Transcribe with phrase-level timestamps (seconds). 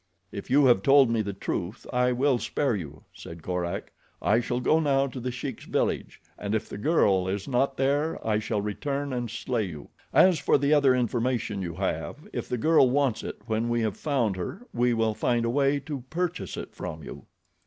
[0.31, 3.91] "If you have told me the truth I will spare you," said Korak.
[4.19, 8.17] "I shall go now to The Sheik's village and if the girl is not there
[8.25, 9.89] I shall return and slay you.
[10.11, 13.95] As for the other information you have, if the girl wants it when we have
[13.95, 17.27] found her we will find a way to purchase it from you."